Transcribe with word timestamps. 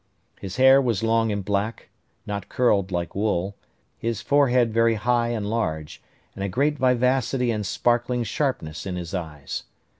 His 0.39 0.55
hair 0.55 0.81
was 0.81 1.03
long 1.03 1.31
and 1.31 1.45
black, 1.45 1.89
not 2.25 2.49
curled 2.49 2.91
like 2.91 3.13
wool; 3.13 3.55
his 3.99 4.19
forehead 4.19 4.73
very 4.73 4.95
high 4.95 5.27
and 5.27 5.47
large; 5.47 6.01
and 6.33 6.43
a 6.43 6.49
great 6.49 6.79
vivacity 6.79 7.51
and 7.51 7.63
sparkling 7.63 8.23
sharpness 8.23 8.87
in 8.87 8.95
his 8.95 9.13
eyes. 9.13 9.65